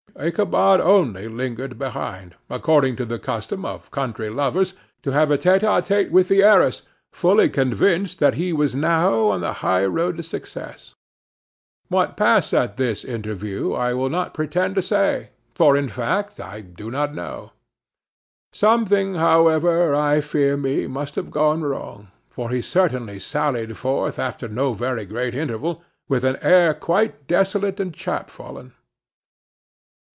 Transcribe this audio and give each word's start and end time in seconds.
Ichabod 0.21 0.79
only 0.81 1.27
lingered 1.29 1.79
behind, 1.79 2.35
according 2.49 2.95
to 2.97 3.05
the 3.05 3.17
custom 3.17 3.63
of 3.65 3.89
country 3.91 4.29
lovers, 4.29 4.73
to 5.01 5.11
have 5.11 5.31
a 5.31 5.37
tête 5.37 5.61
à 5.61 5.81
tête 5.81 6.11
with 6.11 6.27
the 6.27 6.43
heiress; 6.43 6.83
fully 7.11 7.49
convinced 7.49 8.19
that 8.19 8.33
he 8.35 8.51
was 8.53 8.75
now 8.75 9.29
on 9.29 9.39
the 9.41 9.51
high 9.65 9.85
road 9.85 10.17
to 10.17 10.21
success. 10.23 10.93
What 11.87 12.17
passed 12.17 12.53
at 12.53 12.75
this 12.77 13.03
interview 13.05 13.71
I 13.73 13.93
will 13.95 14.09
not 14.09 14.33
pretend 14.35 14.75
to 14.75 14.81
say, 14.83 15.29
for 15.55 15.75
in 15.77 15.87
fact 15.87 16.39
I 16.41 16.59
do 16.61 16.91
not 16.91 17.15
know. 17.15 17.53
Something, 18.53 19.15
however, 19.15 19.95
I 19.95 20.19
fear 20.21 20.55
me, 20.57 20.85
must 20.87 21.15
have 21.15 21.31
gone 21.31 21.63
wrong, 21.63 22.09
for 22.29 22.49
he 22.51 22.61
certainly 22.61 23.17
sallied 23.19 23.75
forth, 23.77 24.19
after 24.19 24.47
no 24.49 24.73
very 24.73 25.05
great 25.05 25.33
interval, 25.33 25.81
with 26.09 26.23
an 26.25 26.37
air 26.41 26.73
quite 26.75 27.25
desolate 27.27 27.79
and 27.79 27.91
chapfallen. 27.93 28.73